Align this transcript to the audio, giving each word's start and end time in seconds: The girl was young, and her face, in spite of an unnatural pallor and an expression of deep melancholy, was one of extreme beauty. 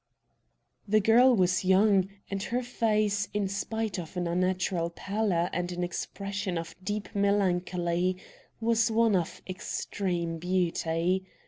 The 0.87 0.99
girl 0.99 1.35
was 1.35 1.63
young, 1.63 2.09
and 2.31 2.41
her 2.41 2.63
face, 2.63 3.27
in 3.35 3.47
spite 3.47 3.99
of 3.99 4.17
an 4.17 4.25
unnatural 4.25 4.89
pallor 4.89 5.47
and 5.53 5.71
an 5.71 5.83
expression 5.83 6.57
of 6.57 6.73
deep 6.83 7.13
melancholy, 7.13 8.17
was 8.59 8.89
one 8.89 9.15
of 9.15 9.43
extreme 9.47 10.39
beauty. 10.39 11.27